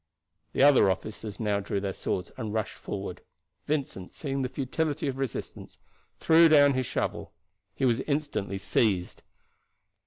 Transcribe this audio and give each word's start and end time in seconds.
The 0.53 0.63
other 0.63 0.89
officers 0.89 1.39
now 1.39 1.59
drew 1.59 1.79
their 1.79 1.93
swords 1.93 2.31
and 2.35 2.51
rushed 2.51 2.73
forward. 2.73 3.21
Vincent, 3.67 4.15
seeing 4.15 4.41
the 4.41 4.49
futility 4.49 5.07
of 5.07 5.19
resistance, 5.19 5.77
threw 6.19 6.49
down 6.49 6.73
his 6.73 6.87
shovel. 6.87 7.33
He 7.75 7.85
was 7.85 7.99
instantly 7.99 8.57
seized. 8.57 9.21